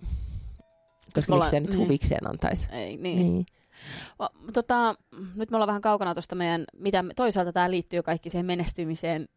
[1.17, 1.80] koska miksi se nyt niin.
[1.80, 2.67] huvikseen antaisi?
[2.71, 3.17] Ei, niin.
[3.17, 3.45] niin.
[4.53, 4.95] Tota,
[5.39, 9.27] nyt me ollaan vähän kaukana tuosta meidän, mitä toisaalta tämä liittyy kaikki siihen menestymiseen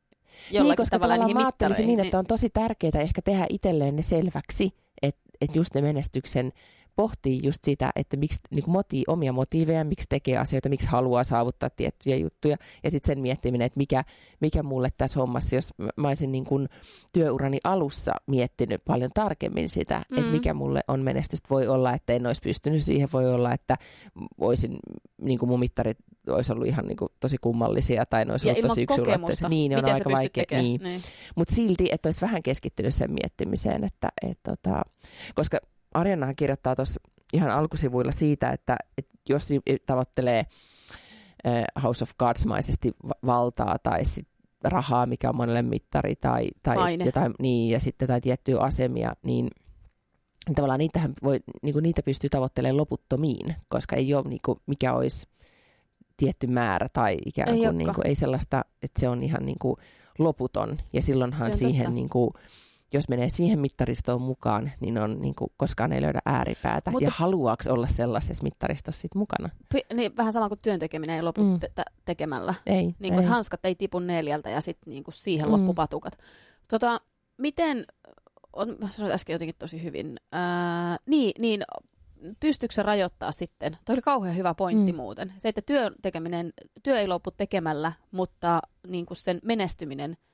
[0.50, 3.96] jollakin niin, koska tavalla niihin mä niin, niin, että on tosi tärkeää ehkä tehdä itselleen
[3.96, 4.70] ne selväksi,
[5.02, 6.52] että, että just ne menestyksen
[7.00, 11.24] pohtii just sitä, että miksi niin kuin motii, omia motiiveja, miksi tekee asioita, miksi haluaa
[11.24, 12.56] saavuttaa tiettyjä juttuja.
[12.84, 14.04] Ja sitten sen miettiminen, että mikä,
[14.40, 16.68] mikä mulle tässä hommassa, jos mä olisin niin kuin
[17.12, 20.18] työurani alussa miettinyt paljon tarkemmin sitä, mm.
[20.18, 21.48] että mikä mulle on menestystä.
[21.50, 23.76] Voi olla, että en olisi pystynyt siihen, voi olla, että
[24.38, 24.78] olisin,
[25.22, 28.54] niin kuin mun mittarit olisi ollut ihan niin kuin tosi kummallisia tai ne olisi ja
[28.54, 29.48] ollut tosi yksilöllisiä.
[29.48, 30.44] Niin, on aika vaikea.
[30.50, 30.80] Niin.
[30.82, 31.02] niin.
[31.36, 34.82] Mutta silti, että olisi vähän keskittynyt sen miettimiseen, että et, tota,
[35.34, 35.58] koska
[35.94, 37.00] Arjanahan kirjoittaa tuossa
[37.32, 39.48] ihan alkusivuilla siitä, että, että jos
[39.86, 40.46] tavoittelee
[41.46, 42.92] äh, House of Cards-maisesti
[43.26, 44.28] valtaa tai sit
[44.64, 49.48] rahaa, mikä on monelle mittari, tai, tai jotain, niin, ja sitten tai tiettyjä asemia, niin
[50.54, 54.94] tavallaan niitähän voi, niin kuin niitä pystyy tavoittelemaan loputtomiin, koska ei ole niin kuin, mikä
[54.94, 55.28] olisi
[56.16, 59.58] tietty määrä tai ikään kuin, ei, niin kuin, ei sellaista, että se on ihan niin
[59.58, 59.76] kuin
[60.18, 60.78] loputon.
[60.92, 62.30] Ja silloinhan siihen niin kuin,
[62.92, 66.90] jos menee siihen mittaristoon mukaan, niin on niin kuin, koskaan ei löydä ääripäätä.
[66.90, 69.48] Mutta, ja haluaako olla sellaisessa mittaristossa sit mukana?
[69.74, 71.60] P- niin, vähän sama kuin työntekeminen ei lopu mm.
[71.60, 72.54] te- tekemällä.
[72.66, 73.30] Ei, niin kuin, ei.
[73.30, 75.52] hanskat ei tipu neljältä ja sitten niin kuin siihen mm.
[75.52, 76.18] loppupatukat.
[76.68, 77.00] Tota,
[77.38, 77.84] miten,
[78.52, 81.62] on, sanoin äsken jotenkin tosi hyvin, ää, niin, niin
[82.40, 83.76] pystyykö se rajoittaa sitten?
[83.84, 84.96] Tuo oli kauhean hyvä pointti mm.
[84.96, 85.32] muuten.
[85.38, 90.16] Se, että työn tekeminen, työ ei lopu tekemällä, mutta niin kuin sen menestyminen–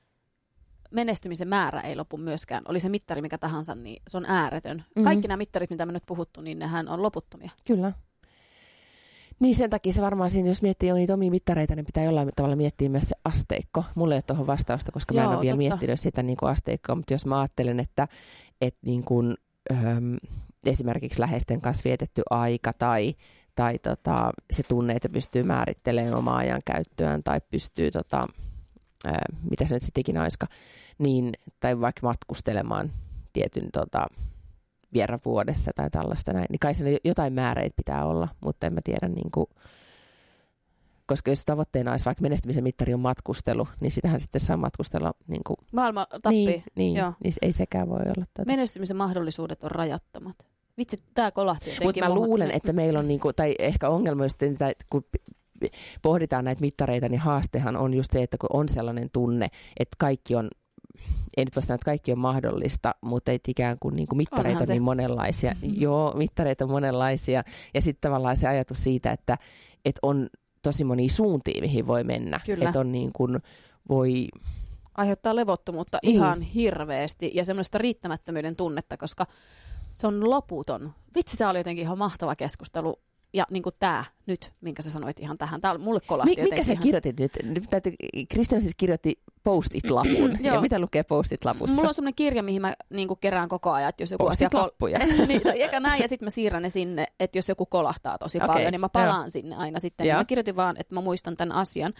[0.90, 2.62] menestymisen määrä ei lopu myöskään.
[2.68, 4.76] Oli se mittari mikä tahansa, niin se on ääretön.
[4.76, 5.04] Mm-hmm.
[5.04, 7.50] Kaikki nämä mittarit, mitä me nyt puhuttu, niin nehän on loputtomia.
[7.64, 7.92] Kyllä.
[9.40, 12.56] Niin sen takia se varmaan siinä, jos miettii niitä omia mittareita, niin pitää jollain tavalla
[12.56, 13.84] miettiä myös se asteikko.
[13.94, 16.50] Mulla ei ole tuohon vastausta, koska Joo, mä en ole vielä miettinyt sitä niin kuin
[16.50, 18.08] asteikkoa, mutta jos mä ajattelen, että,
[18.60, 19.34] että niin kuin,
[19.72, 20.16] äm,
[20.66, 23.14] esimerkiksi läheisten kanssa vietetty aika tai,
[23.54, 28.26] tai tota, se tunne, että pystyy määrittelemään omaa ajan käyttöään tai pystyy tota,
[29.04, 30.52] ää, mitä se nyt sitten ikinä olisikaan,
[30.98, 32.92] niin, tai vaikka matkustelemaan
[33.32, 34.06] tietyn tota,
[34.92, 38.80] vierran vuodessa tai tällaista näin, niin kai siinä jotain määreitä pitää olla, mutta en mä
[38.84, 39.46] tiedä niin kuin,
[41.06, 45.42] koska jos tavoitteena olisi vaikka menestymisen mittari on matkustelu, niin sitähän sitten saa matkustella niin
[45.46, 45.56] kuin...
[45.72, 46.46] Maailma tappii.
[46.46, 47.12] Niin, niin, Joo.
[47.24, 48.26] niin ei sekään voi olla.
[48.34, 48.52] Tätä.
[48.52, 50.36] Menestymisen mahdollisuudet on rajattomat.
[50.78, 51.86] Vitsi, tämä kolahti jotenkin.
[51.86, 55.04] Mutta mä luulen, että meillä on, niinku, tai ehkä ongelma just, että kun
[56.02, 60.34] pohditaan näitä mittareita, niin haastehan on just se, että kun on sellainen tunne, että kaikki
[60.34, 60.48] on
[61.36, 64.62] ei nyt voi sanoa, että kaikki on mahdollista, mutta ei ikään kuin, niin kuin mittareita
[64.62, 65.52] on niin monenlaisia.
[65.52, 65.80] Mm-hmm.
[65.80, 67.42] Joo, mittareita on monenlaisia.
[67.74, 69.38] Ja sitten tavallaan se ajatus siitä, että,
[69.84, 70.28] että on
[70.62, 72.40] tosi moni suuntia, mihin voi mennä.
[72.46, 72.64] Kyllä.
[72.64, 73.38] Että on niin kuin,
[73.88, 74.28] voi...
[74.94, 76.16] Aiheuttaa levottomuutta niin.
[76.16, 79.26] ihan hirveästi ja semmoista riittämättömyyden tunnetta, koska
[79.90, 80.92] se on loputon.
[81.14, 83.00] Vitsi, tämä oli jotenkin ihan mahtava keskustelu
[83.32, 85.60] ja niin kuin tämä nyt, minkä sä sanoit ihan tähän.
[85.60, 86.82] Tämä mulle kolahti Mi- Mikä sä ihan...
[86.82, 87.32] kirjoitit nyt?
[88.28, 90.38] Kristian siis kirjoitti postit-lapun.
[90.44, 91.74] ja mitä lukee postit-lapussa?
[91.74, 94.50] Mulla on semmoinen kirja, mihin mä niin kuin kerään koko ajan, että jos joku asia...
[94.50, 94.70] Kol-
[95.28, 95.42] niin,
[95.80, 98.48] näin, ja sitten mä siirrän ne sinne, että jos joku kolahtaa tosi okay.
[98.48, 99.28] paljon, niin mä palaan Joo.
[99.28, 100.04] sinne aina sitten.
[100.04, 101.92] Niin mä kirjoitin vaan, että mä muistan tämän asian.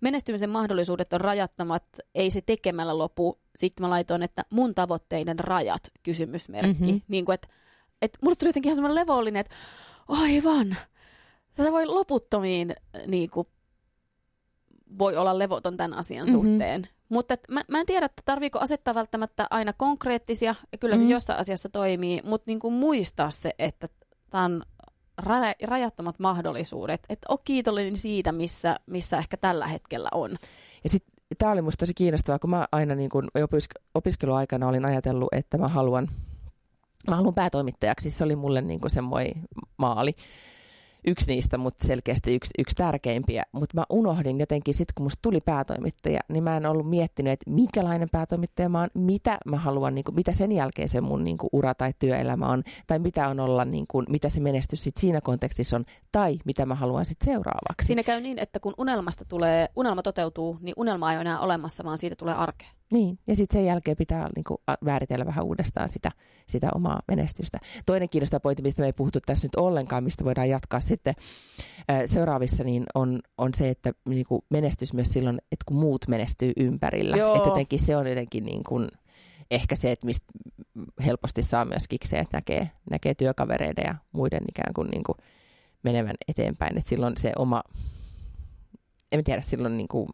[0.00, 3.38] Menestymisen mahdollisuudet on rajattomat, ei se tekemällä lopu.
[3.56, 6.84] Sitten mä laitoin, että mun tavoitteiden rajat, kysymysmerkki.
[6.84, 7.00] Mm-hmm.
[7.08, 7.48] Niin kuin, että
[8.02, 9.54] että mulle tuli jotenkin ihan semmoinen levollinen, että
[10.08, 10.76] aivan,
[11.56, 12.74] tätä voi loputtomiin
[13.06, 13.46] niin kuin,
[14.98, 16.44] voi olla levoton tämän asian mm-hmm.
[16.44, 16.82] suhteen.
[17.08, 21.08] Mutta mä, mä en tiedä, että tarviiko asettaa välttämättä aina konkreettisia, ja kyllä mm-hmm.
[21.08, 23.88] se jossain asiassa toimii, mutta niin kuin muistaa se, että
[24.30, 24.62] tämä on
[25.22, 27.00] ra- rajattomat mahdollisuudet.
[27.08, 30.36] Että ole kiitollinen siitä, missä, missä ehkä tällä hetkellä on.
[30.84, 34.86] Ja sitten tämä oli minusta tosi kiinnostavaa, kun mä aina niin kun opisk- opiskeluaikana olin
[34.86, 36.08] ajatellut, että mä haluan,
[37.08, 38.10] mä haluan päätoimittajaksi.
[38.10, 39.42] Se oli mulle niin semmoinen
[39.76, 40.12] maali
[41.06, 43.42] yksi niistä, mutta selkeästi yksi, yksi tärkeimpiä.
[43.52, 47.50] Mutta mä unohdin jotenkin, sitten kun musta tuli päätoimittaja, niin mä en ollut miettinyt, että
[47.50, 51.38] minkälainen päätoimittaja mä oon, mitä mä haluan, niin kuin, mitä sen jälkeen se mun niin
[51.38, 54.96] kuin, ura tai työelämä on, tai mitä on olla, niin kuin, mitä se menestys sit
[54.96, 57.86] siinä kontekstissa on, tai mitä mä haluan sitten seuraavaksi.
[57.86, 61.84] Siinä käy niin, että kun unelmasta tulee, unelma toteutuu, niin unelma ei ole enää olemassa,
[61.84, 62.68] vaan siitä tulee arkea.
[62.94, 66.10] Niin, ja sitten sen jälkeen pitää niin kuin, määritellä vähän uudestaan sitä,
[66.46, 67.58] sitä omaa menestystä.
[67.86, 71.14] Toinen kiinnostava pointti, mistä me ei puhuttu tässä nyt ollenkaan, mistä voidaan jatkaa sitten
[72.04, 76.52] seuraavissa, niin on, on se, että niin kuin menestys myös silloin, että kun muut menestyy
[76.56, 77.16] ympärillä.
[77.16, 78.88] Että jotenkin se on jotenkin niin kuin,
[79.50, 80.26] ehkä se, että mistä
[81.06, 85.16] helposti saa myös kikseen, että näkee, näkee työkavereiden ja muiden ikään kuin, niin kuin
[85.82, 86.78] menevän eteenpäin.
[86.78, 87.62] Että silloin se oma,
[89.12, 90.08] en tiedä, silloin niin kuin,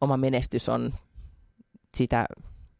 [0.00, 0.92] oma menestys on
[1.98, 2.26] sitä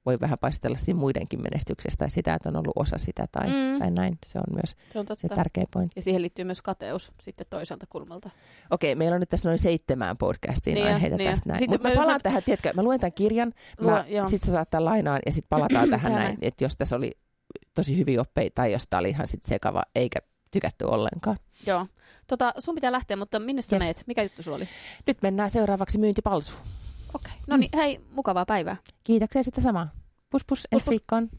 [0.07, 3.79] voi vähän paistella siinä muidenkin menestyksestä tai sitä, että on ollut osa sitä tai, mm.
[3.79, 4.19] tai näin.
[4.27, 5.29] Se on myös se, on totta.
[5.29, 5.93] se tärkeä pointti.
[5.97, 8.31] Ja siihen liittyy myös kateus sitten toiselta kulmalta.
[8.71, 11.71] Okei, meillä on nyt tässä noin seitsemään podcastiin niin aiheita niin tästä näin.
[11.71, 13.55] Mutta mä palaan tähän, tiedätkö, mä luen tämän kirjan,
[14.31, 17.13] sitten sä saat tämän lainaan ja sitten palataan tähän näin, että jos tässä oli
[17.75, 20.19] tosi hyvin oppeita tai jos tämä oli ihan sitten sekava eikä
[20.51, 21.37] tykätty ollenkaan.
[21.67, 21.87] Joo.
[22.27, 23.83] Tota, sun pitää lähteä, mutta minne sä yes.
[23.85, 24.03] meet?
[24.07, 24.69] Mikä juttu sulla oli?
[25.07, 26.63] Nyt mennään seuraavaksi myyntipalsuun.
[27.15, 27.33] Okei.
[27.33, 27.45] Okay.
[27.47, 27.79] No niin, mm.
[27.79, 28.77] hei, mukavaa päivää.
[29.05, 29.91] Kiitoksia sitä samaa.
[30.31, 31.31] Pus pus, ensi viikkoon.